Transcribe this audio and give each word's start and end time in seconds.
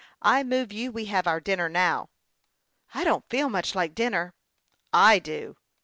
I 0.23 0.41
move 0.41 0.71
you 0.71 0.91
we 0.91 1.05
have 1.05 1.27
our 1.27 1.39
dinner 1.39 1.69
now."" 1.69 2.09
I 2.95 3.03
don't 3.03 3.29
feel 3.29 3.49
much 3.49 3.75
like 3.75 3.93
dinner." 3.93 4.33
"I 4.91 5.19
do." 5.19 5.57